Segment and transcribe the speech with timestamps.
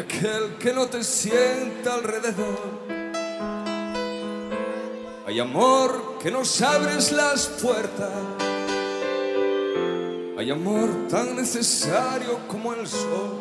[0.00, 2.60] Aquel que no te sienta alrededor.
[5.26, 8.10] Hay amor que nos abres las puertas.
[10.38, 13.38] Hay amor tan necesario como el sol.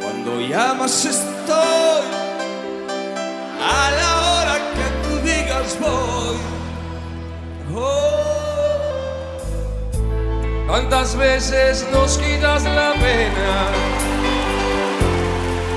[0.00, 2.06] Cuando llamas estoy
[3.60, 6.38] a la hora que tú digas voy.
[7.76, 8.14] Oh.
[10.74, 14.03] Tantas veces nos quitas la pena,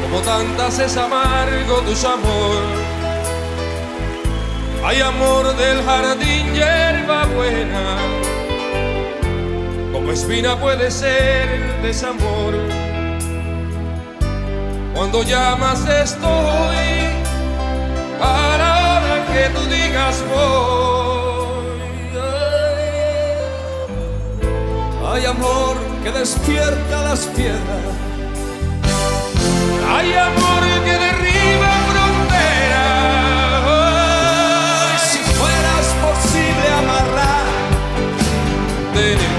[0.10, 2.64] como tantas es amargo tu amor.
[4.86, 7.98] Hay amor del jardín, hierba buena,
[9.92, 12.54] como espina puede ser el desamor.
[14.94, 16.78] Cuando llamas estoy,
[18.18, 20.88] para que tú digas voy.
[25.10, 28.07] Hay amor que despierta las piedras.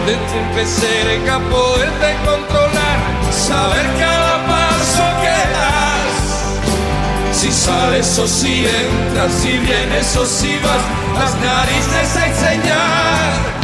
[0.09, 2.99] Tenerte siempre cerca, poderte controlar,
[3.33, 6.17] saber cada paso que das.
[7.33, 10.83] Si sales o si entras, si vienes o si vas,
[11.19, 13.58] las narices a enseñar.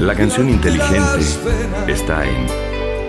[0.00, 1.20] La canción inteligente
[1.86, 2.46] está en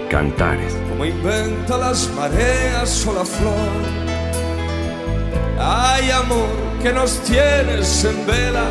[0.09, 0.75] Cantares.
[0.90, 3.56] Como inventa las mareas o la flor.
[5.57, 6.50] Hay amor
[6.84, 8.66] que nos tienes en vela.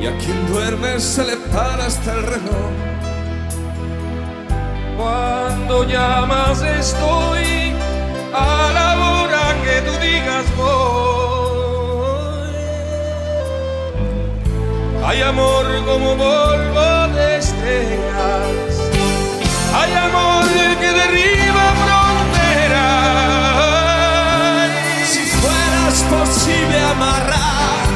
[0.00, 2.70] Y a quien duerme se le para hasta el reloj.
[4.96, 7.74] Cuando llamas estoy
[8.32, 11.05] a la hora que tú digas voy.
[15.06, 18.74] Hay amor como polvo de estrellas,
[19.72, 20.44] hay amor
[20.80, 22.74] que derriba fronteras.
[25.08, 27.86] Si fueras posible amarrar,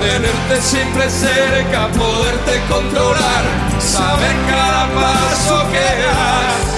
[0.00, 3.44] tenerte siempre cerca, poderte controlar,
[3.78, 6.70] saber cada paso que das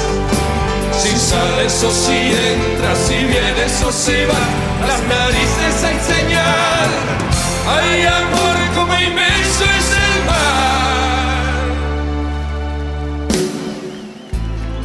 [1.01, 4.51] si sales o si entras, si vienes o si vas,
[4.89, 7.42] las narices a enseñar.
[7.69, 11.63] Hay amor como inmenso es el mar.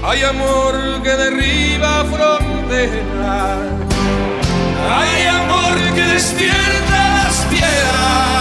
[0.03, 3.57] Hay amor que derriba fronteras.
[4.97, 8.36] Hay amor que despierta las piedras.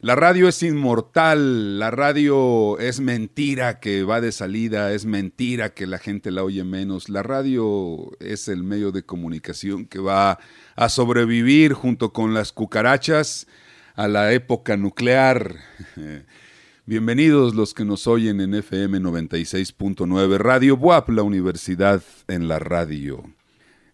[0.01, 5.87] La radio es inmortal, la radio es mentira que va de salida, es mentira que
[5.87, 7.09] la gente la oye menos.
[7.09, 10.39] La radio es el medio de comunicación que va
[10.77, 13.47] a sobrevivir junto con las cucarachas
[13.95, 15.57] a la época nuclear.
[16.85, 23.25] Bienvenidos los que nos oyen en FM 96.9 Radio Buap, la universidad en la radio.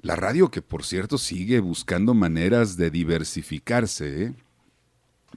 [0.00, 4.25] La radio que por cierto sigue buscando maneras de diversificarse.
[4.25, 4.34] ¿eh?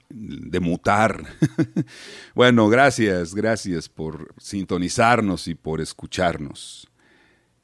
[0.10, 1.24] De mutar.
[2.36, 6.88] bueno, gracias, gracias por sintonizarnos y por escucharnos.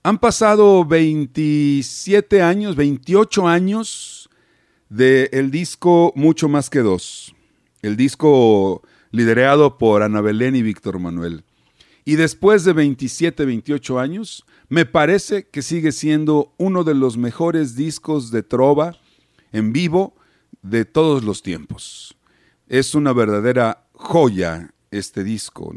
[0.04, 4.30] Han pasado 27 años, 28 años
[4.90, 7.36] del disco Mucho más que dos.
[7.82, 8.82] El disco
[9.12, 11.44] liderado por Ana Belén y Víctor Manuel.
[12.04, 17.76] Y después de 27, 28 años, me parece que sigue siendo uno de los mejores
[17.76, 18.98] discos de trova
[19.52, 20.16] en vivo
[20.62, 22.16] de todos los tiempos.
[22.72, 25.76] Es una verdadera joya este disco.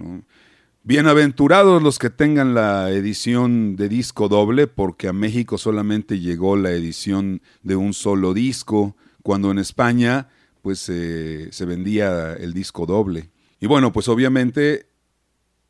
[0.84, 6.70] Bienaventurados los que tengan la edición de disco doble, porque a México solamente llegó la
[6.70, 8.94] edición de un solo disco,
[9.24, 10.28] cuando en España
[10.62, 13.32] pues se vendía el disco doble.
[13.58, 14.86] Y bueno, pues obviamente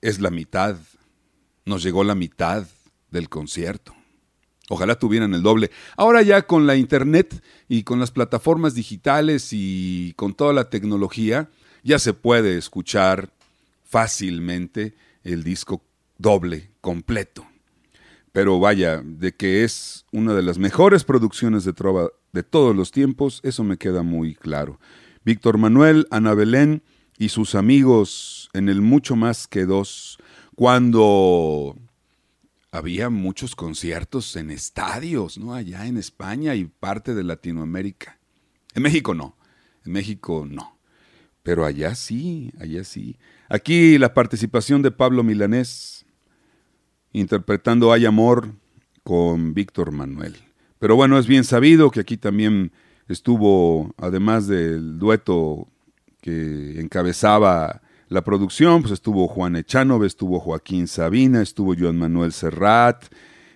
[0.02, 0.76] es la mitad,
[1.64, 2.66] nos llegó la mitad
[3.10, 3.94] del concierto.
[4.68, 5.70] Ojalá tuvieran el doble.
[5.96, 7.42] Ahora ya con la internet
[7.76, 11.48] y con las plataformas digitales y con toda la tecnología,
[11.82, 13.30] ya se puede escuchar
[13.82, 14.94] fácilmente
[15.24, 15.82] el disco
[16.16, 17.44] doble, completo.
[18.30, 22.92] Pero vaya, de que es una de las mejores producciones de trova de todos los
[22.92, 24.78] tiempos, eso me queda muy claro.
[25.24, 26.80] Víctor Manuel, Ana Belén
[27.18, 30.18] y sus amigos en el Mucho Más que Dos,
[30.54, 31.76] cuando
[32.74, 35.54] había muchos conciertos en estadios, ¿no?
[35.54, 38.18] Allá en España y parte de Latinoamérica.
[38.74, 39.36] En México no,
[39.84, 40.76] en México no.
[41.44, 43.16] Pero allá sí, allá sí.
[43.48, 46.04] Aquí la participación de Pablo Milanés
[47.12, 48.56] interpretando Hay Amor
[49.04, 50.34] con Víctor Manuel.
[50.80, 52.72] Pero bueno, es bien sabido que aquí también
[53.06, 55.68] estuvo, además del dueto
[56.20, 63.04] que encabezaba la producción, pues estuvo Juan Echanove, estuvo Joaquín Sabina, estuvo Joan Manuel Serrat,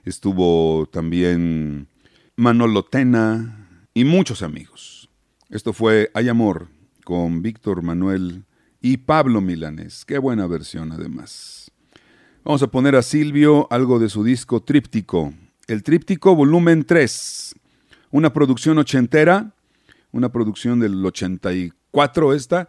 [0.05, 1.89] estuvo también
[2.37, 5.11] Manolo Tena y muchos amigos.
[5.51, 6.69] Esto fue Hay Amor
[7.05, 8.45] con Víctor Manuel
[8.81, 10.05] y Pablo Milanés.
[10.05, 11.71] Qué buena versión además.
[12.45, 15.35] Vamos a poner a Silvio algo de su disco Tríptico.
[15.67, 17.55] El Tríptico volumen 3.
[18.11, 19.53] Una producción ochentera,
[20.13, 22.69] una producción del 84 esta,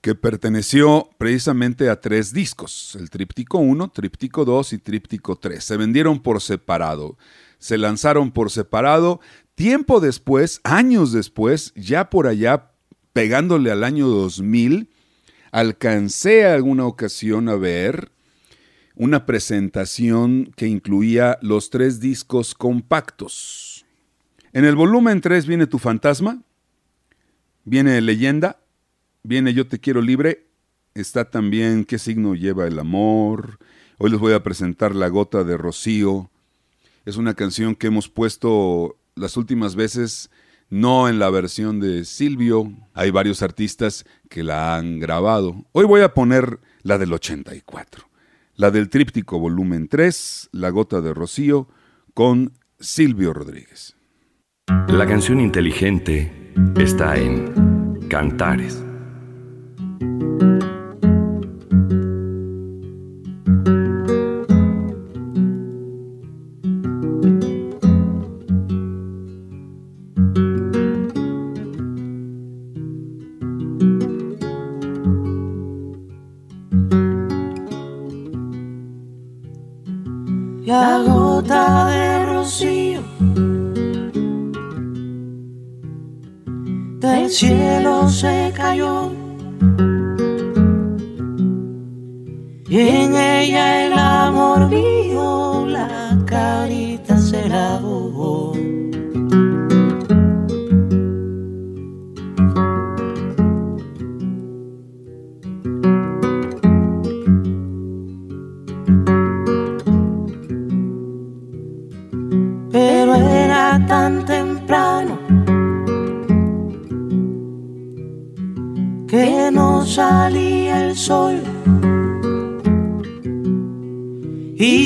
[0.00, 5.62] que perteneció precisamente a tres discos, el Tríptico 1, Tríptico 2 y Tríptico 3.
[5.62, 7.18] Se vendieron por separado,
[7.58, 9.20] se lanzaron por separado.
[9.54, 12.70] Tiempo después, años después, ya por allá
[13.12, 14.88] pegándole al año 2000,
[15.52, 18.10] alcancé alguna ocasión a ver
[18.94, 23.84] una presentación que incluía los tres discos compactos.
[24.52, 26.42] En el volumen 3 viene Tu Fantasma,
[27.64, 28.60] viene Leyenda,
[29.22, 30.46] Viene Yo te quiero libre,
[30.94, 33.58] está también ¿Qué signo lleva el amor?
[33.98, 36.30] Hoy les voy a presentar La gota de Rocío.
[37.04, 40.30] Es una canción que hemos puesto las últimas veces,
[40.70, 42.72] no en la versión de Silvio.
[42.94, 45.66] Hay varios artistas que la han grabado.
[45.72, 48.08] Hoy voy a poner la del 84,
[48.54, 51.68] la del tríptico volumen 3, La gota de Rocío,
[52.14, 53.96] con Silvio Rodríguez.
[54.88, 56.32] La canción inteligente
[56.78, 58.89] está en Cantares.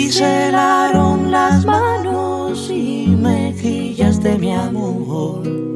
[0.04, 0.52] Y se
[1.30, 5.73] las manos y mejillas de mi amor.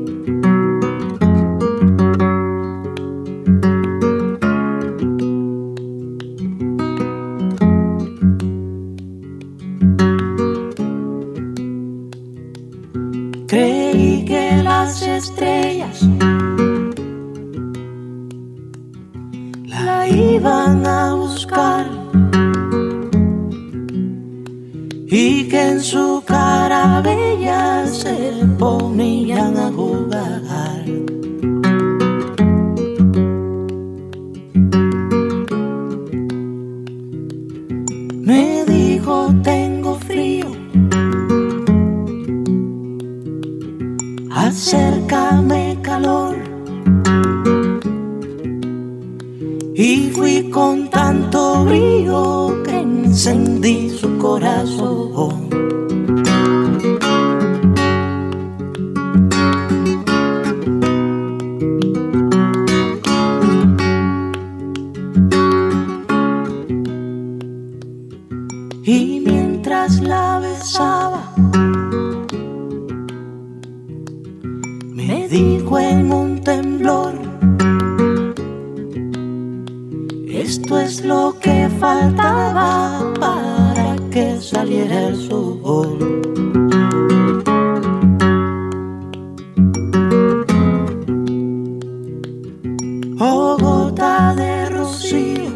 [94.19, 95.51] de rocío.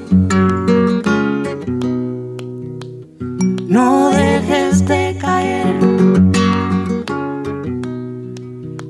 [3.69, 5.67] No dejes de caer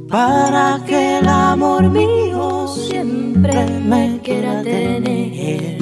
[0.09, 3.55] para que el amor mío siempre
[3.91, 5.79] me quiera tener.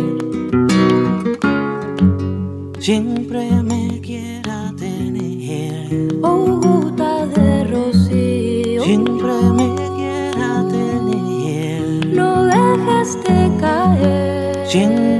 [2.78, 6.14] Siempre me quiera tener.
[6.22, 8.84] Oh, gota de rocío.
[8.84, 12.06] Siempre me quiera tener.
[12.18, 13.79] No dejes de caer.
[14.70, 15.19] 静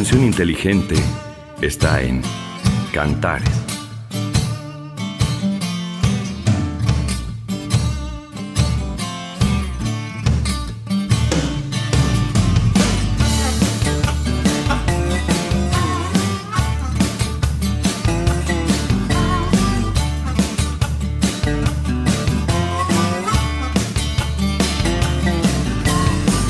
[0.00, 0.94] canción inteligente
[1.60, 2.22] está en
[2.90, 3.50] Cantares.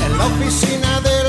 [0.05, 1.20] El oficina de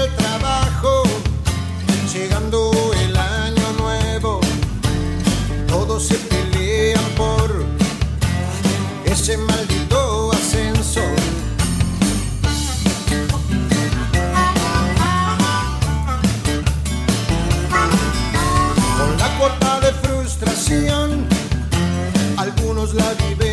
[22.94, 23.51] la viven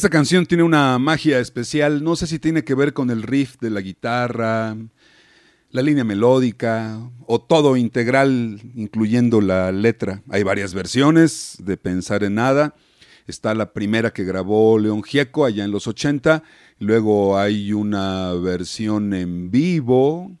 [0.00, 3.58] Esta canción tiene una magia especial, no sé si tiene que ver con el riff
[3.60, 4.74] de la guitarra,
[5.72, 10.22] la línea melódica o todo integral, incluyendo la letra.
[10.30, 12.74] Hay varias versiones de Pensar en Nada.
[13.26, 16.44] Está la primera que grabó León Gieco allá en los 80.
[16.78, 20.32] Luego hay una versión en vivo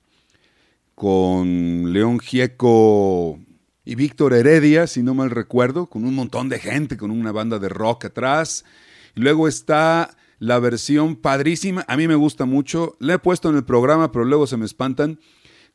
[0.94, 3.38] con León Gieco
[3.84, 7.58] y Víctor Heredia, si no mal recuerdo, con un montón de gente, con una banda
[7.58, 8.64] de rock atrás.
[9.14, 13.64] Luego está la versión padrísima, a mí me gusta mucho, la he puesto en el
[13.64, 15.20] programa, pero luego se me espantan,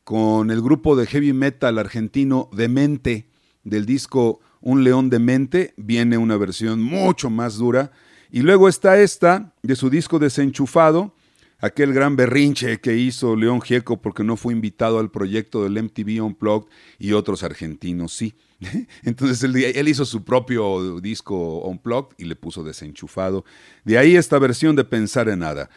[0.06, 3.28] con el grupo de heavy metal argentino Demente,
[3.64, 7.90] del disco Un León Demente, viene una versión mucho más dura.
[8.30, 11.15] Y luego está esta, de su disco Desenchufado,
[11.58, 16.22] aquel gran berrinche que hizo León Gieco porque no fue invitado al proyecto del MTV
[16.22, 18.34] Unplugged y otros argentinos sí.
[19.02, 23.44] Entonces él, él, hizo su propio disco Unplugged y le puso desenchufado.
[23.84, 25.68] De ahí esta versión de Pensar en Nada.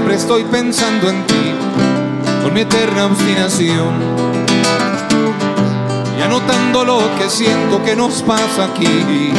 [0.00, 1.54] Siempre estoy pensando en ti,
[2.42, 3.92] con mi eterna obstinación.
[6.18, 9.30] Y anotando lo que siento que nos pasa aquí,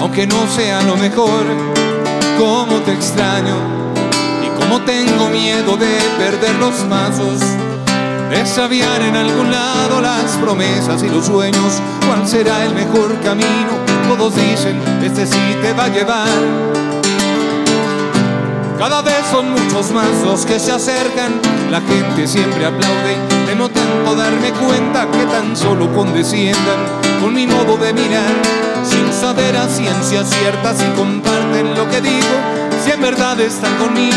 [0.00, 1.44] aunque no sea lo mejor,
[2.36, 3.54] cómo te extraño
[4.44, 7.38] y cómo tengo miedo de perder los pasos,
[8.28, 13.70] de sabiar en algún lado las promesas y los sueños, cuál será el mejor camino.
[14.08, 16.91] Todos dicen, este sí te va a llevar.
[18.82, 21.40] Cada vez son muchos más los que se acercan,
[21.70, 23.16] la gente siempre aplaude,
[23.46, 26.80] de no tanto darme cuenta que tan solo condesciendan
[27.20, 28.32] con mi modo de mirar,
[28.82, 32.34] sin saber a ciencia cierta si comparten lo que digo,
[32.84, 34.16] si en verdad están conmigo,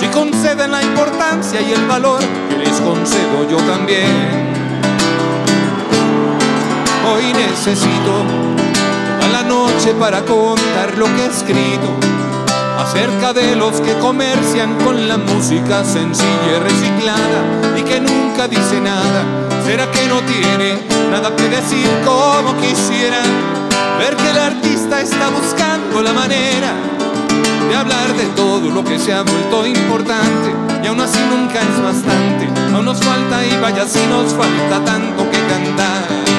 [0.00, 2.18] si conceden la importancia y el valor
[2.48, 4.10] que les concedo yo también.
[7.14, 8.24] Hoy necesito
[9.20, 12.19] toda la noche para contar lo que he escrito
[12.80, 18.80] acerca de los que comercian con la música sencilla y reciclada y que nunca dice
[18.80, 19.24] nada.
[19.64, 20.78] ¿Será que no tiene
[21.10, 23.20] nada que decir como quisiera?
[23.98, 26.72] Ver que el artista está buscando la manera
[27.68, 31.82] de hablar de todo lo que se ha vuelto importante y aún así nunca es
[31.82, 32.48] bastante.
[32.74, 36.29] Aún nos falta y vaya si nos falta tanto que cantar.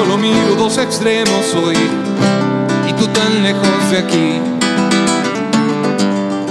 [0.00, 1.76] Solo miro dos extremos hoy
[2.88, 4.40] y tú tan lejos de aquí.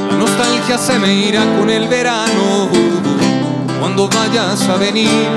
[0.07, 2.69] La nostalgia se me irá con el verano
[3.79, 5.27] cuando vayas a venir.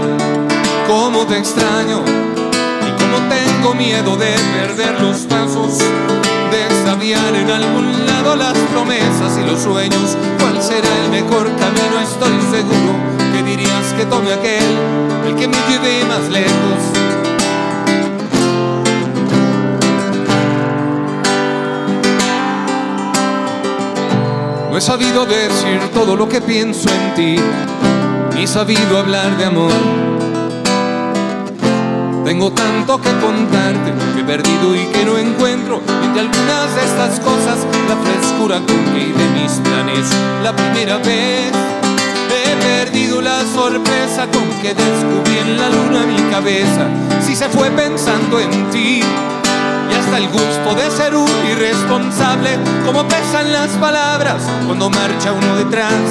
[0.86, 2.02] Cómo te extraño
[2.86, 9.38] y cómo tengo miedo de perder los pasos, de extraviar en algún lado las promesas
[9.40, 10.18] y los sueños.
[10.38, 11.98] ¿Cuál será el mejor camino?
[12.02, 12.92] Estoy seguro
[13.32, 14.76] que dirías que tome aquel,
[15.28, 17.01] el que me lleve más lejos
[24.72, 27.36] No he sabido decir todo lo que pienso en ti,
[28.34, 29.70] ni sabido hablar de amor.
[32.24, 37.20] Tengo tanto que contarte, que he perdido y que no encuentro entre algunas de estas
[37.20, 40.08] cosas la frescura con que de mis planes
[40.42, 41.52] la primera vez.
[42.30, 46.86] He perdido la sorpresa con que descubrí en la luna mi cabeza,
[47.20, 49.02] si se fue pensando en ti
[50.18, 56.02] el gusto de ser un irresponsable, como pesan las palabras cuando marcha uno detrás.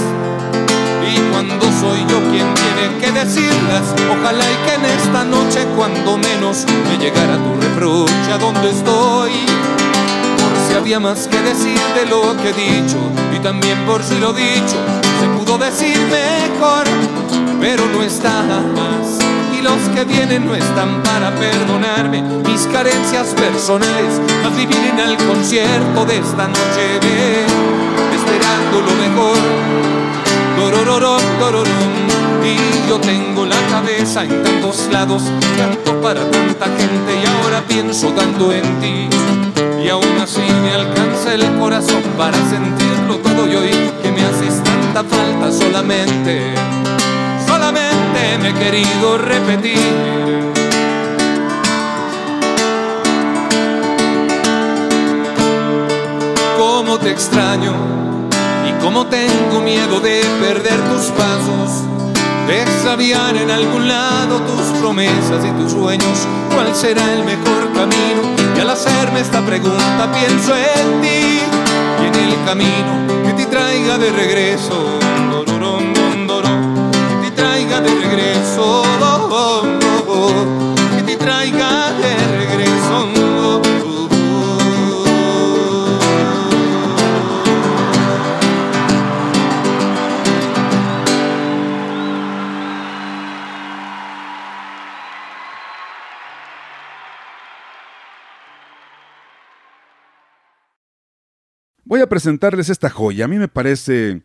[1.08, 6.18] Y cuando soy yo quien tiene que decirlas, ojalá y que en esta noche cuando
[6.18, 9.32] menos me llegara tu reproche a donde estoy.
[9.32, 12.98] Por si había más que decir de lo que he dicho,
[13.36, 14.78] y también por si lo dicho
[15.20, 16.86] se pudo decir mejor,
[17.60, 18.42] pero no está
[19.62, 25.18] más los que vienen no están para perdonarme mis carencias personales, más vivir en el
[25.18, 27.00] concierto de esta noche,
[28.16, 29.38] esperando lo mejor.
[32.44, 35.24] Y yo tengo la cabeza en tantos lados,
[35.58, 39.10] tanto para tanta gente y ahora pienso tanto en ti.
[39.84, 44.62] Y aún así me alcanza el corazón para sentirlo todo y hoy que me haces
[44.64, 46.54] tanta falta solamente
[48.42, 49.78] me he querido repetir.
[56.58, 57.74] Cómo te extraño
[58.68, 61.84] y cómo tengo miedo de perder tus pasos,
[62.48, 68.22] de extraviar en algún lado tus promesas y tus sueños, cuál será el mejor camino.
[68.56, 71.40] Y al hacerme esta pregunta pienso en ti
[72.02, 75.00] y en el camino que te traiga de regreso
[78.12, 78.84] regreso,
[80.96, 83.10] que te traiga de regreso.
[101.84, 103.26] Voy a presentarles esta joya.
[103.26, 104.22] A mí me parece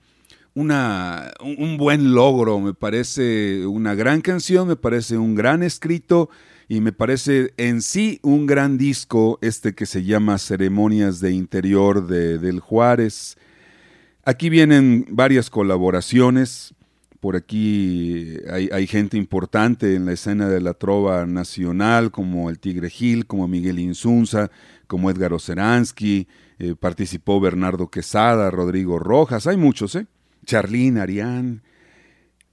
[0.57, 6.31] una, un buen logro, me parece una gran canción, me parece un gran escrito
[6.67, 12.07] y me parece en sí un gran disco este que se llama Ceremonias de Interior
[12.07, 13.37] de, del Juárez.
[14.25, 16.75] Aquí vienen varias colaboraciones,
[17.21, 22.89] por aquí hay, gente importante en la escena de la trova nacional, como el Tigre
[22.89, 24.51] Gil, como Miguel Insunza,
[24.87, 30.07] como Edgar Oceransky, eh, participó Bernardo Quesada, Rodrigo Rojas, hay muchos, ¿eh?
[30.47, 31.61] Charlene, Ariane.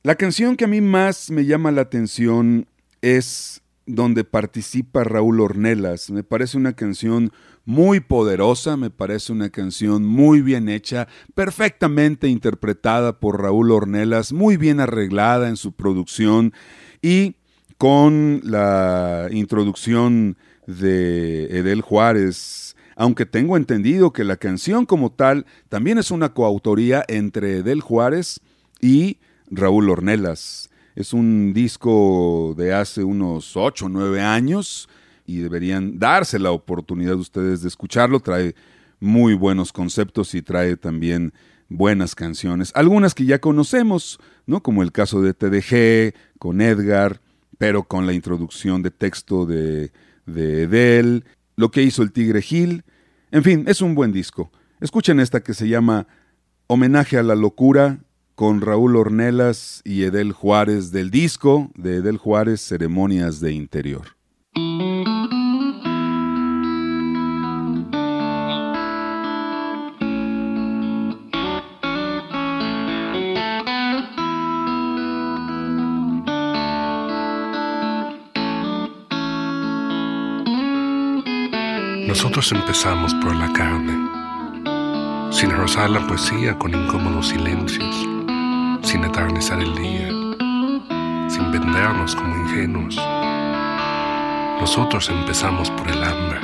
[0.04, 2.68] La canción que a mí más me llama la atención
[3.02, 6.10] es donde participa Raúl Ornelas.
[6.10, 7.32] Me parece una canción
[7.66, 14.58] muy poderosa, me parece una canción muy bien hecha, perfectamente interpretada por Raúl Ornelas, muy
[14.58, 16.54] bien arreglada en su producción
[17.02, 17.36] y
[17.78, 22.63] con la introducción de Edel Juárez
[22.96, 28.40] aunque tengo entendido que la canción como tal también es una coautoría entre Del Juárez
[28.82, 29.18] y
[29.50, 30.70] Raúl Ornelas.
[30.96, 34.88] Es un disco de hace unos 8 o 9 años
[35.26, 38.20] y deberían darse la oportunidad ustedes de escucharlo.
[38.20, 38.56] Trae
[39.00, 41.34] muy buenos conceptos y trae también
[41.70, 42.72] buenas canciones.
[42.76, 44.62] Algunas que ya conocemos, ¿no?
[44.62, 47.22] Como el caso de TDG, con Edgar,
[47.58, 49.92] pero con la introducción de texto de,
[50.26, 51.26] de Edel
[51.56, 52.84] lo que hizo el Tigre Gil.
[53.32, 54.52] En fin, es un buen disco.
[54.80, 56.08] Escuchen esta que se llama
[56.68, 58.00] Homenaje a la Locura
[58.36, 64.18] con Raúl Ornelas y Edel Juárez del disco de Edel Juárez Ceremonias de Interior.
[82.14, 83.92] Nosotros empezamos por la carne,
[85.32, 88.08] sin rozar la poesía con incómodos silencios,
[88.84, 90.10] sin eternizar el día,
[91.28, 92.96] sin vendernos como ingenuos.
[94.62, 96.40] nosotros empezamos por el hambre.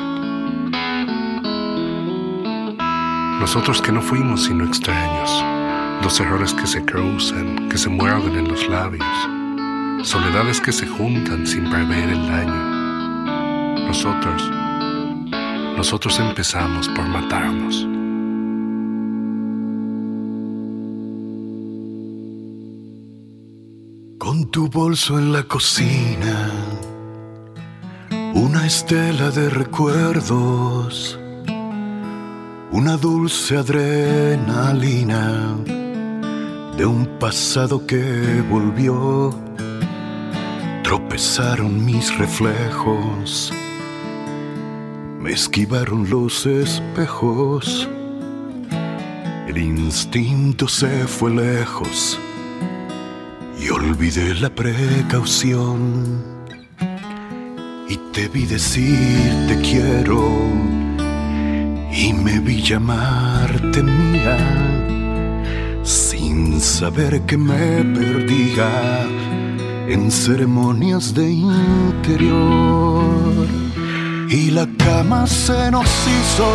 [3.39, 5.45] Nosotros que no fuimos sino extraños,
[6.01, 9.05] dos errores que se cruzan, que se muerden en los labios,
[10.01, 13.85] soledades que se juntan sin prever el daño.
[13.85, 14.58] Nosotros,
[15.79, 17.87] nosotros empezamos por matarnos.
[24.17, 26.51] Con tu bolso en la cocina,
[28.33, 31.17] una estela de recuerdos,
[32.73, 35.55] una dulce adrenalina
[36.75, 39.33] de un pasado que volvió.
[40.83, 43.53] Tropezaron mis reflejos,
[45.19, 47.89] me esquivaron los espejos,
[49.47, 52.17] el instinto se fue lejos
[53.61, 56.23] y olvidé la precaución.
[57.89, 60.23] Y te vi decir te quiero
[61.91, 64.37] y me vi llamarte mía
[65.83, 69.05] sin saber que me perdía
[69.87, 72.29] en ceremonias de interior
[74.29, 76.45] y la cama se nos hizo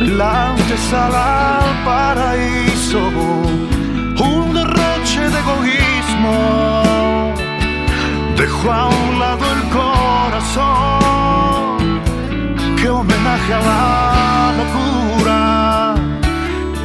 [0.00, 6.36] la antesala al paraíso un derroche de egoísmo.
[8.36, 10.66] Dejó a un lado el corazón
[12.76, 15.94] que homenaje a la locura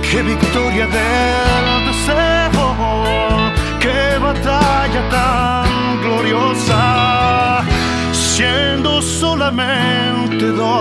[0.09, 2.71] que victoria del deseo
[3.81, 5.67] qué batalla tan
[6.01, 7.72] gloriosa
[8.35, 10.73] siendo solamente dos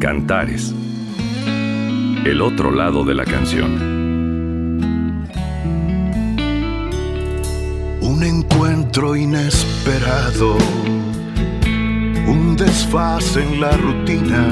[0.00, 0.74] Cantares.
[2.24, 3.70] El otro lado de la canción.
[8.00, 10.56] Un encuentro inesperado,
[12.26, 14.46] un desfase en la rutina,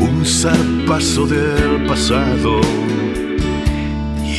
[0.00, 2.60] un zarpazo del pasado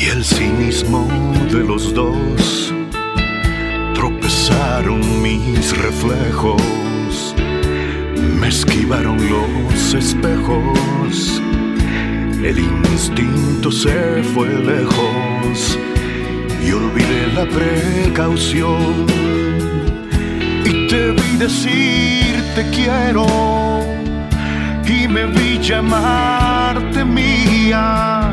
[0.05, 1.07] y el cinismo
[1.51, 2.73] de los dos.
[3.93, 7.35] Tropezaron mis reflejos,
[8.39, 11.41] me esquivaron los espejos,
[12.43, 15.79] el instinto se fue lejos
[16.65, 19.05] y olvidé la precaución
[20.65, 23.25] y te vi decir te quiero
[24.87, 28.24] y me vi llamarte mía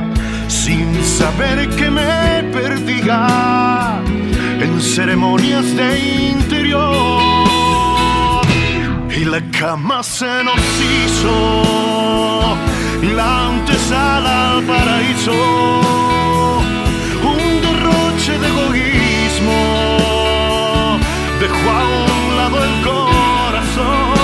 [0.65, 4.01] sin saber que me perdía
[4.61, 5.89] en ceremonias de
[6.31, 7.21] interior.
[9.11, 11.35] Y la cama se nos hizo
[13.17, 15.39] la antesala al paraíso.
[17.35, 19.61] Un derroche de egoísmo
[21.41, 24.15] dejó a un lado el corazón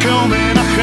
[0.00, 0.82] que homenaje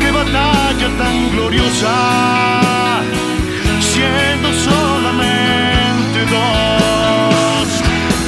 [0.00, 1.94] que batalla tan gloriosa
[3.80, 7.68] siendo solamente dos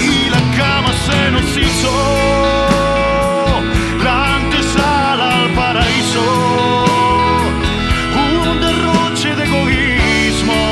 [0.00, 1.92] y la cama se nos hizo
[4.04, 6.24] la antesala al paraíso
[8.50, 10.62] un derroche de egoísmo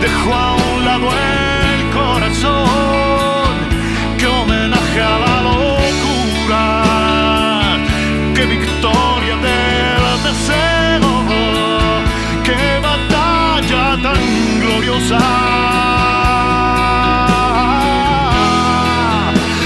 [0.00, 0.63] dejó a un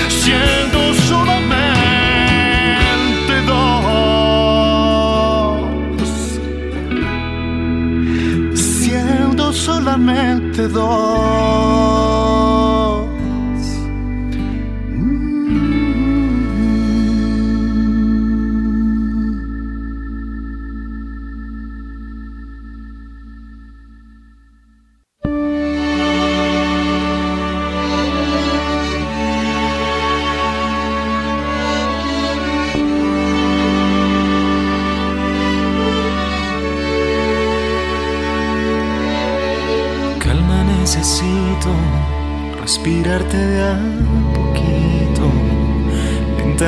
[0.08, 1.58] siendo solamente
[3.46, 3.60] dos.
[8.54, 12.67] Siendo solamente dos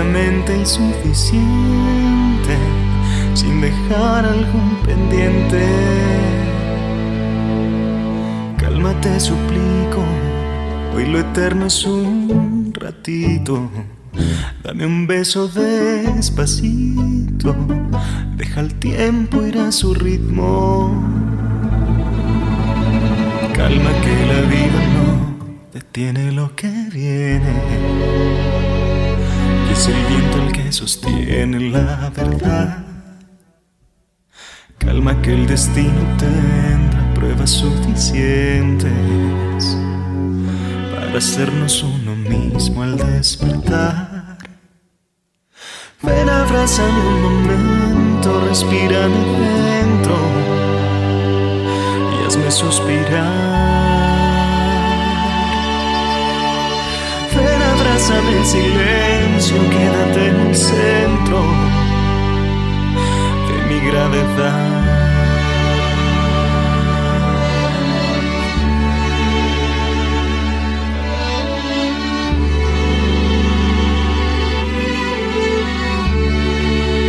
[0.02, 2.56] lentamente y suficiente,
[3.34, 5.68] sin dejar algún pendiente.
[8.56, 10.02] Calma te suplico,
[10.94, 13.70] hoy lo eterno es un ratito.
[14.62, 17.54] Dame un beso despacito,
[18.36, 20.90] deja el tiempo ir a su ritmo.
[23.52, 25.36] Calma que la vida no
[25.72, 28.49] detiene lo que viene.
[29.70, 32.85] Es el viento el que sostiene la verdad.
[34.78, 38.92] Calma que el destino tendrá pruebas suficientes
[40.94, 44.38] para hacernos uno mismo al despertar.
[46.02, 49.22] Ven, abrázame un momento, respírame
[49.83, 50.16] dentro
[52.12, 53.61] y hazme suspirar.
[57.37, 61.40] Ven, abrázame en silencio, quédate en el centro
[63.48, 64.70] de mi gravedad.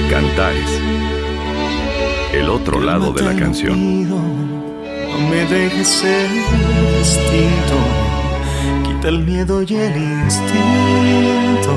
[0.10, 0.80] Cantares.
[2.34, 4.10] El otro lado de la canción.
[4.10, 6.30] No me dejes ser
[6.98, 8.11] distinto.
[8.84, 11.72] Quita el miedo y el instinto.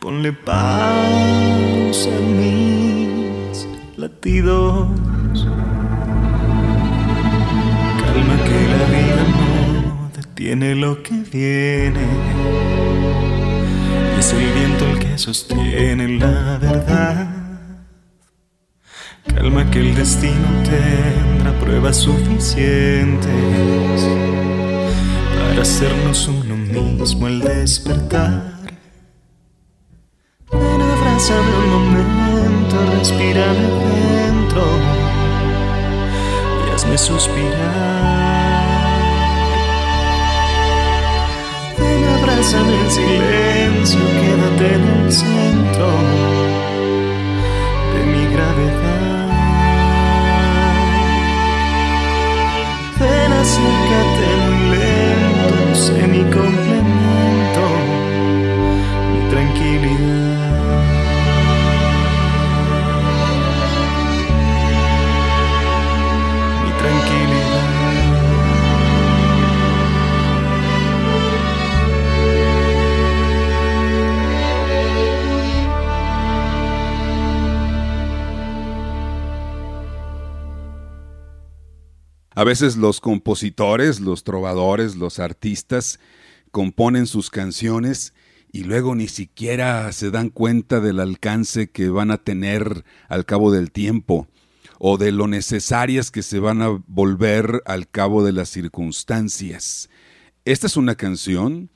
[0.00, 4.88] Ponle pausa a mis latidos.
[8.00, 12.06] Calma que la vida no detiene lo que viene.
[14.16, 17.28] Y es el viento el que sostiene la verdad.
[19.26, 24.08] Calma que el destino tendrá pruebas suficientes
[25.50, 28.54] para hacernos uno mismo al despertar.
[30.52, 33.66] Ven, abrázame un momento, respírame
[34.26, 34.62] dentro
[36.64, 37.50] y hazme suspirar.
[41.78, 45.90] Ven, abrázame en silencio, quédate en el centro
[47.92, 49.00] de mi gravedad.
[53.00, 54.29] Ven, acércate
[55.98, 56.69] muy lento,
[82.40, 86.00] A veces los compositores, los trovadores, los artistas
[86.50, 88.14] componen sus canciones
[88.50, 93.52] y luego ni siquiera se dan cuenta del alcance que van a tener al cabo
[93.52, 94.26] del tiempo
[94.78, 99.90] o de lo necesarias que se van a volver al cabo de las circunstancias.
[100.46, 101.68] Esta es una canción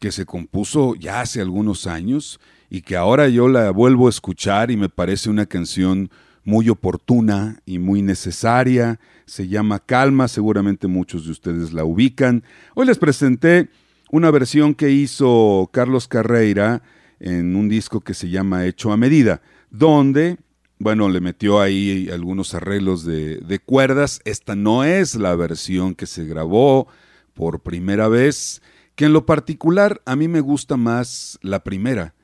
[0.00, 2.40] que se compuso ya hace algunos años
[2.70, 6.10] y que ahora yo la vuelvo a escuchar y me parece una canción
[6.48, 8.98] muy oportuna y muy necesaria.
[9.26, 12.42] Se llama Calma, seguramente muchos de ustedes la ubican.
[12.74, 13.68] Hoy les presenté
[14.10, 16.82] una versión que hizo Carlos Carreira
[17.20, 20.38] en un disco que se llama Hecho a Medida, donde,
[20.78, 24.22] bueno, le metió ahí algunos arreglos de, de cuerdas.
[24.24, 26.88] Esta no es la versión que se grabó
[27.34, 28.62] por primera vez,
[28.94, 32.14] que en lo particular a mí me gusta más la primera.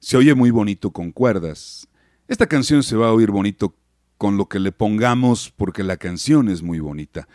[0.00, 1.88] Se oye muy bonito con cuerdas.
[2.28, 3.74] Esta canción se va a oír bonito
[4.18, 7.26] con lo que le pongamos porque la canción es muy bonita.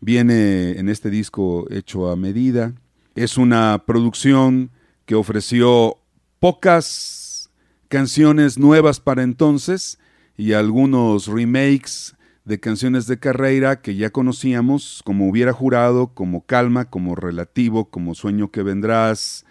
[0.00, 2.72] Viene en este disco hecho a medida.
[3.16, 4.70] Es una producción
[5.04, 5.98] que ofreció
[6.38, 7.50] pocas
[7.88, 9.98] canciones nuevas para entonces
[10.36, 16.84] y algunos remakes de canciones de carrera que ya conocíamos, como Hubiera Jurado, como Calma,
[16.84, 19.44] como Relativo, como Sueño que Vendrás,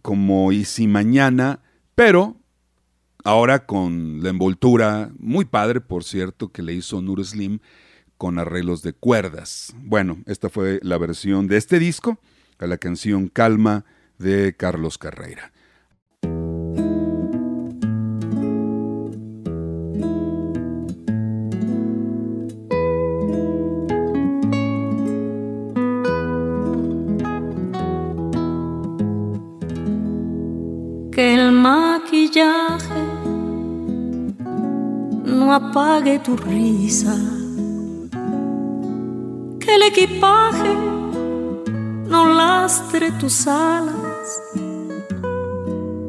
[0.00, 1.60] como Y si Mañana,
[1.94, 2.38] pero
[3.28, 7.58] ahora con la envoltura, muy padre por cierto, que le hizo Nur Slim
[8.16, 9.74] con arreglos de cuerdas.
[9.84, 12.18] Bueno, esta fue la versión de este disco,
[12.58, 13.84] a la canción Calma
[14.16, 15.52] de Carlos Carreira.
[31.12, 32.87] Que el maquillaje
[35.48, 37.16] no apague tu risa.
[39.58, 40.74] Que el equipaje
[42.06, 44.42] no lastre tus alas.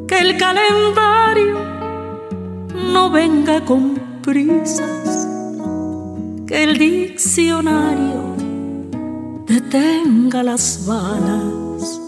[0.10, 1.58] Que el calendario
[2.94, 5.26] no venga con prisas.
[6.46, 8.36] Que el diccionario
[9.48, 12.02] detenga las balas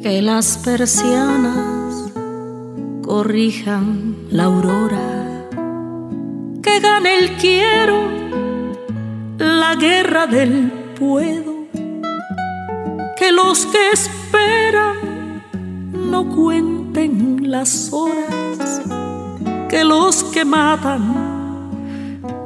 [0.00, 2.12] que las persianas
[3.02, 5.13] corrijan la aurora,
[6.80, 8.08] que el quiero
[9.38, 11.68] la guerra del puedo,
[13.16, 15.42] que los que esperan
[15.92, 18.82] no cuenten las horas,
[19.68, 21.70] que los que matan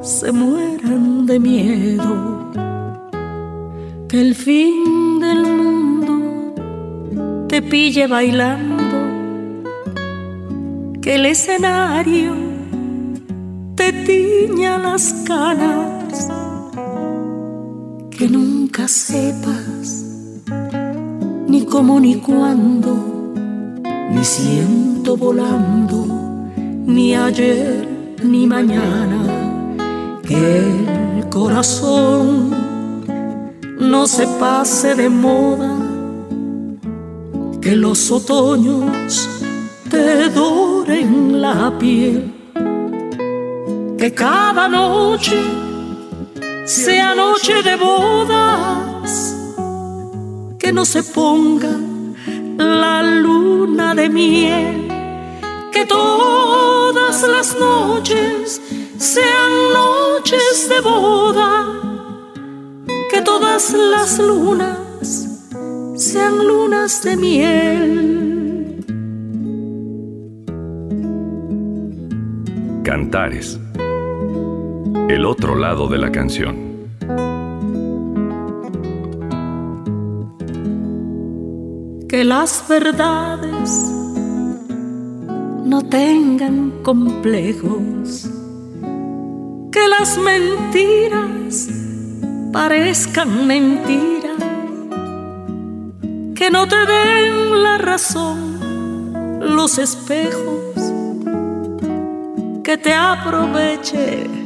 [0.02, 2.52] se mueran de miedo,
[4.08, 6.54] que el fin del mundo
[7.48, 8.98] te pille bailando,
[11.00, 12.47] que el escenario
[13.92, 16.28] te tiña las canas
[18.10, 20.04] que nunca sepas
[21.46, 22.92] ni cómo ni cuándo,
[24.10, 26.04] ni siento volando,
[26.84, 27.88] ni ayer
[28.22, 29.20] ni mañana,
[30.22, 30.58] que
[31.18, 32.50] el corazón
[33.80, 35.74] no se pase de moda,
[37.62, 39.28] que los otoños
[39.90, 42.37] te doren la piel,
[43.98, 45.36] que cada noche
[46.64, 49.36] sea noche de bodas,
[50.56, 51.74] que no se ponga
[52.56, 54.88] la luna de miel,
[55.72, 58.60] que todas las noches
[58.98, 61.66] sean noches de boda,
[63.10, 65.40] que todas las lunas
[65.96, 68.14] sean lunas de miel.
[72.84, 73.58] Cantares
[75.08, 76.56] el otro lado de la canción.
[82.08, 83.98] Que las verdades
[85.64, 88.30] no tengan complejos,
[89.70, 91.68] que las mentiras
[92.52, 94.34] parezcan mentira,
[96.34, 98.58] que no te den la razón
[99.40, 100.92] los espejos,
[102.64, 104.37] que te aproveche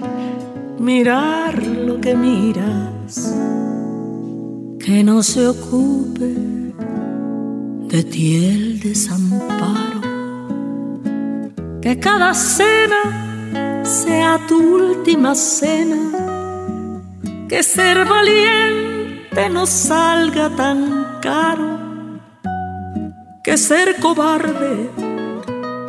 [0.82, 3.36] mirar lo que miras,
[4.84, 6.34] que no se ocupe
[7.88, 10.00] de ti el desamparo,
[11.80, 16.02] que cada cena sea tu última cena,
[17.48, 21.78] que ser valiente no salga tan caro,
[23.44, 24.90] que ser cobarde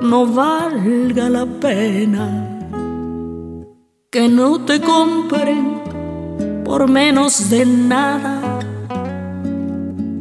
[0.03, 2.52] no valga la pena
[4.13, 5.81] que no te compren
[6.63, 8.59] por menos de nada,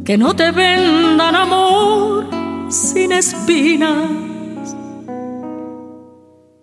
[0.03, 2.25] que no te vendan amor
[2.69, 4.09] sin espinas,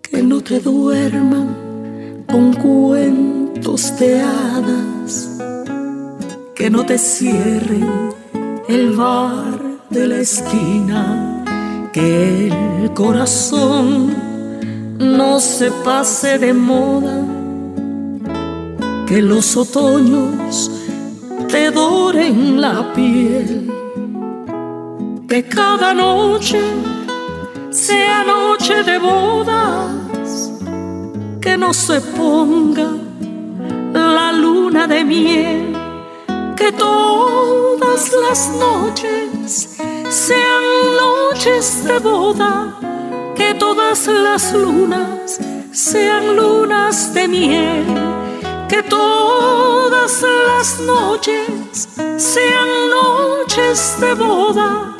[0.01, 5.39] que no te duerman con cuentos de hadas,
[6.53, 8.09] que no te cierren
[8.67, 9.57] el bar
[9.89, 11.45] de la esquina,
[11.93, 14.30] que el corazón
[15.01, 17.25] no se pase de moda,
[19.07, 20.71] que los otoños
[21.49, 23.71] te doren la piel,
[25.27, 26.61] que cada noche
[27.71, 30.51] sea noche de bodas,
[31.41, 32.91] que no se ponga
[33.93, 35.75] la luna de miel,
[36.55, 39.77] que todas las noches
[40.09, 40.63] sean
[40.95, 42.90] noches de boda
[43.41, 45.39] que todas las lunas
[45.71, 47.85] sean lunas de miel,
[48.69, 52.69] que todas las noches sean
[52.99, 54.95] noches de boda,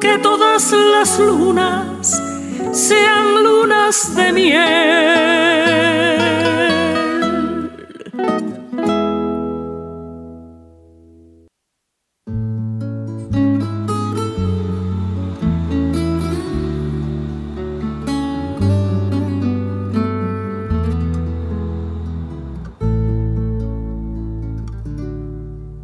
[0.00, 2.20] que todas las lunas
[2.72, 5.83] sean lunas de miel.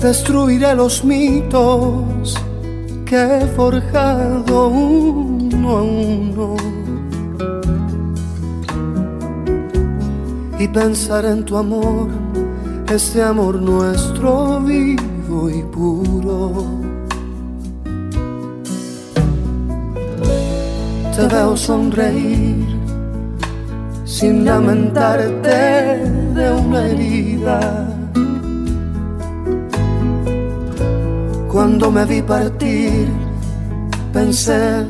[0.00, 2.36] Destruiré los mitos
[3.04, 6.56] que he forjado uno a uno.
[10.58, 12.08] Y pensar en tu amor,
[12.88, 16.88] este amor nuestro vivo y puro.
[21.18, 22.64] te veo sonreír
[24.04, 25.50] sin lamentarte
[26.32, 27.97] de una herida.
[31.58, 33.08] Cuando me vi partir,
[34.12, 34.86] pensé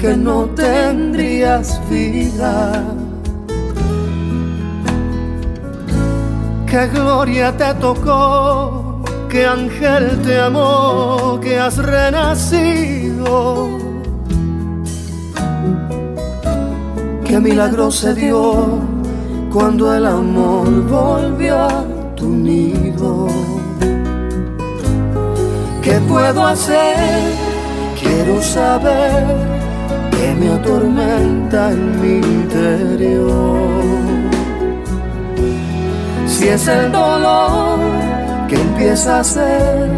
[0.00, 2.82] que no tendrías vida.
[6.66, 13.68] Qué gloria te tocó, qué ángel te amó, que has renacido
[17.26, 18.80] qué milagro se dio
[19.52, 21.84] cuando el amor volvió a
[22.16, 23.28] tu nido.
[25.88, 26.96] ¿Qué puedo hacer?
[27.98, 29.24] Quiero saber
[30.10, 33.70] qué me atormenta en mi interior.
[36.26, 37.78] Si es el dolor
[38.48, 39.88] que empieza a ser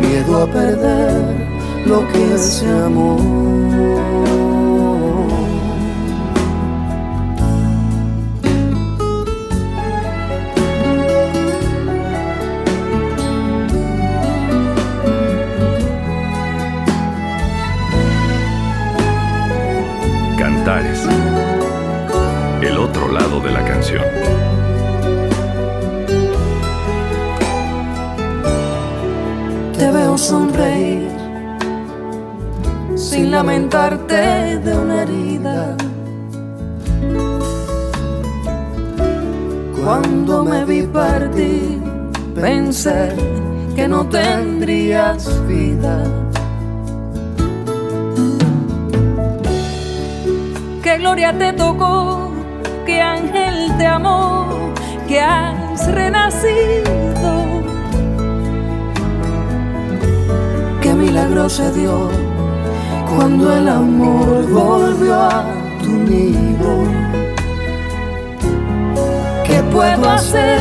[0.00, 1.24] miedo a perder
[1.86, 3.55] lo que es amor.
[22.60, 24.02] El otro lado de la canción.
[29.78, 31.08] Te veo sonreír
[32.96, 35.76] sin lamentarte de una herida.
[39.84, 41.78] Cuando me vi partir,
[42.34, 43.14] pensé
[43.76, 46.25] que no tendrías vida
[50.98, 52.30] gloria te tocó,
[52.84, 54.72] qué ángel te amó,
[55.06, 57.32] que has renacido.
[60.80, 62.08] Qué milagro se dio
[63.14, 65.44] cuando el amor volvió a
[65.82, 66.84] tu nido.
[69.44, 70.60] ¿Qué puedo hacer?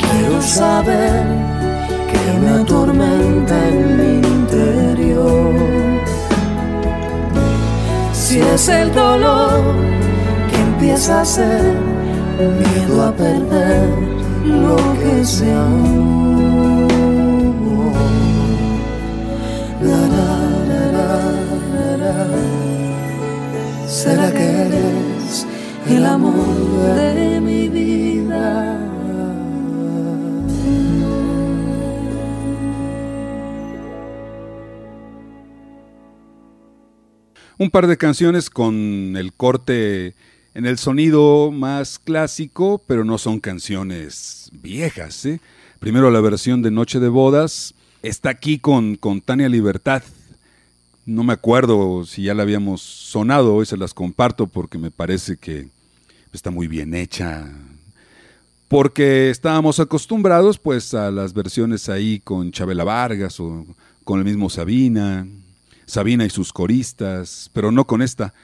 [0.00, 1.22] Quiero saber
[2.10, 4.37] que me atormenta en
[8.68, 9.62] el dolor
[10.50, 11.62] que empieza a ser
[12.38, 13.88] miedo a perder
[14.44, 15.54] lo que se.
[23.86, 25.46] ¿Será que eres
[25.88, 27.67] el amor de mi
[37.68, 40.14] un par de canciones con el corte
[40.54, 45.26] en el sonido más clásico, pero no son canciones viejas.
[45.26, 45.38] ¿eh?
[45.78, 50.02] Primero la versión de Noche de Bodas está aquí con, con Tania Libertad.
[51.04, 55.36] No me acuerdo si ya la habíamos sonado, hoy se las comparto porque me parece
[55.36, 55.68] que
[56.32, 57.52] está muy bien hecha.
[58.68, 63.66] Porque estábamos acostumbrados pues a las versiones ahí con Chabela Vargas o
[64.04, 65.26] con el mismo Sabina,
[65.88, 68.34] Sabina y sus coristas, pero no con esta.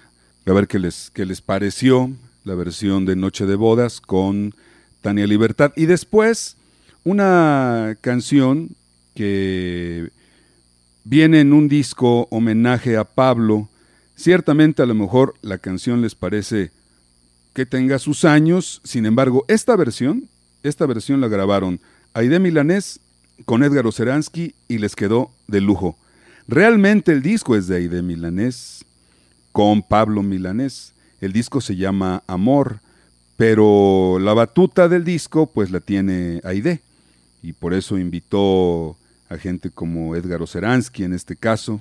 [0.46, 2.10] A ver qué les, qué les pareció
[2.42, 4.54] la versión de Noche de Bodas con
[5.02, 5.72] Tania Libertad.
[5.76, 6.56] Y después
[7.04, 8.70] una canción
[9.14, 10.10] que
[11.04, 13.68] viene en un disco homenaje a Pablo.
[14.16, 16.70] Ciertamente a lo mejor la canción les parece
[17.52, 20.28] que tenga sus años, sin embargo, esta versión,
[20.62, 21.78] esta versión la grabaron
[22.14, 23.00] Aide Milanés
[23.44, 25.98] con Edgar Oceransky y les quedó de lujo.
[26.46, 28.84] Realmente el disco es de Aide Milanés,
[29.52, 30.92] con Pablo Milanés.
[31.20, 32.80] El disco se llama Amor,
[33.36, 36.80] pero la batuta del disco pues la tiene Aide.
[37.42, 38.96] Y por eso invitó
[39.28, 41.80] a gente como Edgar Oceransky en este caso.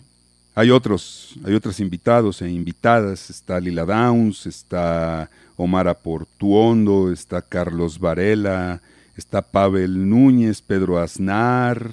[0.56, 3.30] Hay otros, hay otros invitados e invitadas.
[3.30, 8.82] Está Lila Downs, está Omar Aportuondo, está Carlos Varela,
[9.18, 11.92] está Pavel Núñez, Pedro Aznar,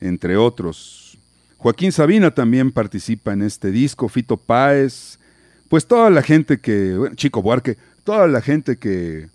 [0.00, 1.07] entre otros.
[1.58, 5.18] Joaquín Sabina también participa en este disco, Fito Páez,
[5.68, 9.28] pues toda la gente que, bueno, Chico Buarque, toda la gente que,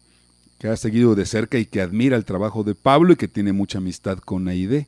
[0.57, 3.51] que ha seguido de cerca y que admira el trabajo de Pablo y que tiene
[3.51, 4.87] mucha amistad con Aide.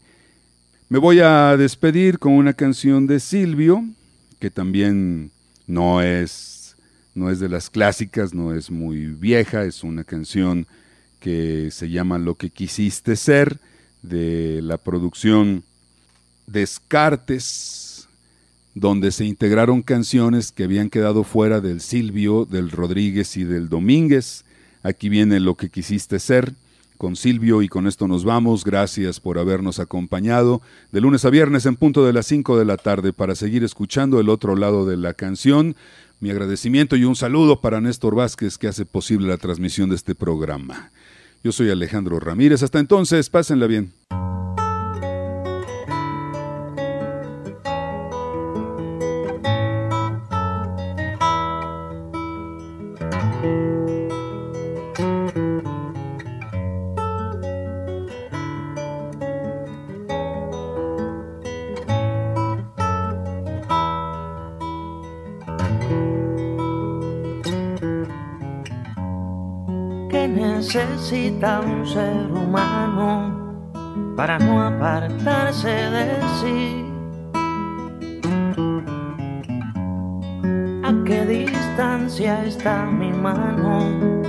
[0.88, 3.83] Me voy a despedir con una canción de Silvio,
[4.39, 5.31] que también
[5.67, 6.77] no es,
[7.15, 10.67] no es de las clásicas, no es muy vieja, es una canción
[11.19, 13.59] que se llama Lo que quisiste ser,
[14.03, 15.63] de la producción
[16.48, 18.08] Descartes,
[18.74, 24.46] donde se integraron canciones que habían quedado fuera del Silvio, del Rodríguez y del Domínguez.
[24.84, 26.54] Aquí viene Lo que quisiste ser
[26.98, 28.64] con Silvio y con esto nos vamos.
[28.64, 32.78] Gracias por habernos acompañado de lunes a viernes en punto de las 5 de la
[32.78, 35.76] tarde para seguir escuchando el otro lado de la canción.
[36.20, 40.16] Mi agradecimiento y un saludo para Néstor Vázquez que hace posible la transmisión de este
[40.16, 40.91] programa.
[41.43, 42.64] Yo soy Alejandro Ramírez.
[42.64, 43.91] Hasta entonces, pásenla bien.
[70.28, 73.73] Necesita un ser humano
[74.15, 76.86] para no apartarse de sí?
[80.84, 84.21] ¿A qué distancia está mi mano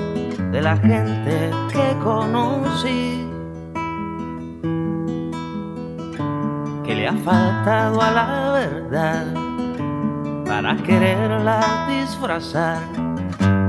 [0.52, 3.26] de la gente que conocí?
[6.84, 9.34] Que le ha faltado a la verdad
[10.46, 13.05] para quererla disfrazar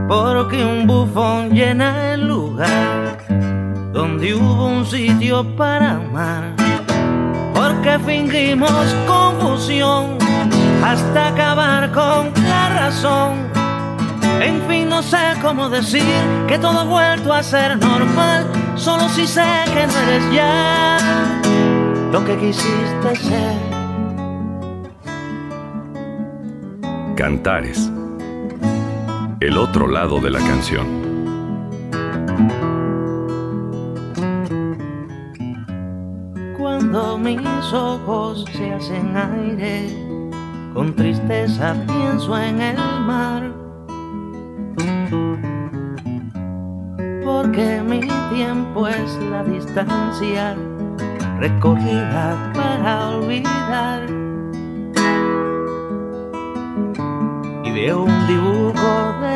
[0.08, 3.18] porque un bufón llena el lugar
[3.92, 6.56] donde hubo un sitio para amar.
[7.54, 10.18] Porque fingimos confusión
[10.84, 13.48] hasta acabar con la razón.
[14.40, 16.04] En fin, no sé cómo decir
[16.48, 18.46] que todo ha vuelto a ser normal.
[18.76, 19.44] Solo si sé
[19.74, 20.98] que no eres ya
[22.12, 23.78] lo que quisiste ser.
[27.16, 27.87] Cantares
[29.40, 30.88] el otro lado de la canción.
[36.58, 39.90] Cuando mis ojos se hacen aire,
[40.74, 43.54] con tristeza pienso en el mar.
[47.24, 48.02] Porque mi
[48.34, 50.56] tiempo es la distancia
[51.40, 54.18] recorrida para olvidar
[57.78, 58.67] veo un dibujo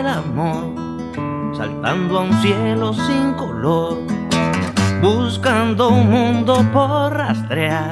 [0.02, 4.00] del amor saltando a un cielo sin color,
[5.02, 7.92] buscando un mundo por rastrear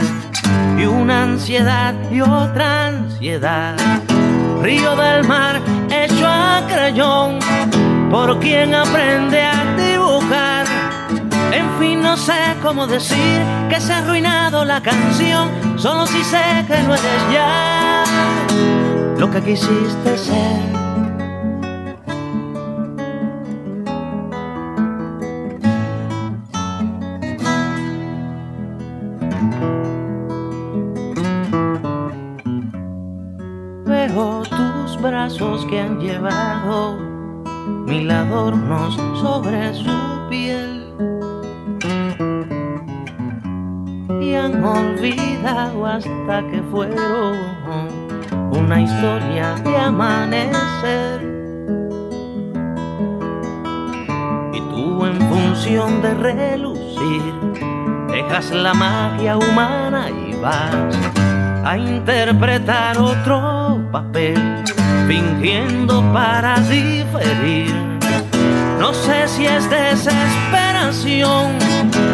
[0.77, 3.75] y una ansiedad y otra ansiedad.
[4.61, 7.39] Río del mar hecho a crayón,
[8.09, 10.65] por quien aprende a dibujar.
[11.51, 16.65] En fin, no sé cómo decir que se ha arruinado la canción, solo si sé
[16.67, 18.03] que no eres ya
[19.17, 20.78] lo que quisiste ser.
[35.99, 36.97] Llevado
[37.85, 40.85] mil adornos sobre su piel
[44.21, 47.37] y han olvidado hasta que fueron
[48.51, 51.21] una historia de amanecer.
[54.53, 57.33] Y tú en función de relucir,
[58.09, 60.97] dejas la magia humana y vas
[61.65, 64.63] a interpretar otro papel,
[65.09, 67.73] fingiendo para diferir.
[68.79, 71.57] No sé si es desesperación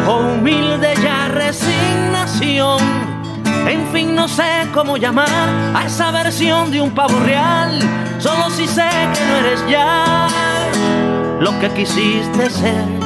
[0.08, 2.80] o humilde ya resignación
[3.68, 5.28] en fin, no sé cómo llamar
[5.74, 7.78] a esa versión de un pavo real.
[8.18, 10.28] Solo si sé que no eres ya
[11.40, 13.05] lo que quisiste ser.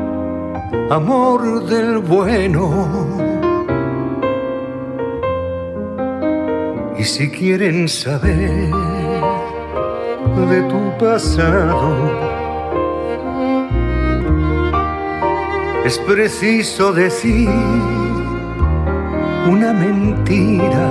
[0.91, 2.69] amor del bueno.
[6.97, 8.69] Y si quieren saber
[10.49, 11.95] de tu pasado,
[15.85, 17.49] es preciso decir
[19.49, 20.87] una mentira.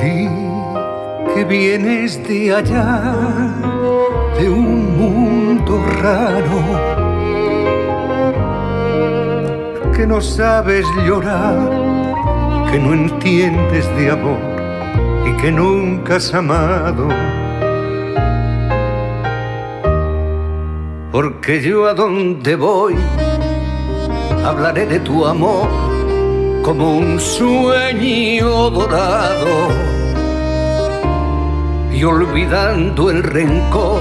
[0.00, 0.28] Di
[1.34, 3.00] que vienes de allá,
[4.38, 6.83] de un mundo raro,
[9.94, 11.56] que no sabes llorar,
[12.70, 14.38] que no entiendes de amor
[15.26, 17.08] y que nunca has amado.
[21.12, 22.96] Porque yo a donde voy
[24.44, 25.68] hablaré de tu amor
[26.62, 29.68] como un sueño dorado.
[31.92, 34.00] Y olvidando el rencor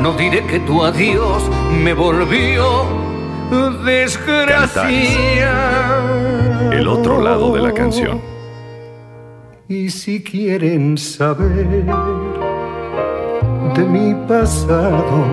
[0.00, 1.48] no diré que tu adiós
[1.84, 2.99] me volvió
[3.80, 5.52] desgracia.
[6.72, 8.20] El otro lado de la canción.
[9.68, 11.84] Y si quieren saber
[13.74, 15.24] de mi pasado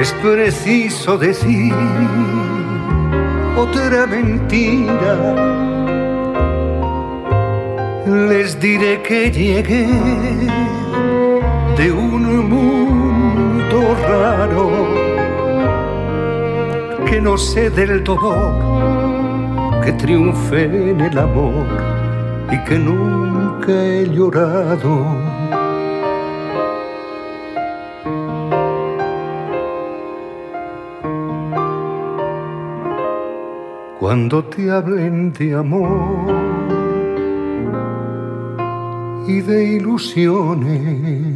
[0.00, 1.72] es preciso decir
[3.56, 5.16] otra mentira.
[8.28, 9.88] Les diré que llegué
[11.76, 12.95] de un mundo
[13.94, 14.70] raro,
[17.06, 21.66] que no sé del dolor, que triunfe en el amor
[22.50, 25.36] y que nunca he llorado
[33.98, 36.32] cuando te hablen de amor
[39.26, 41.35] y de ilusiones.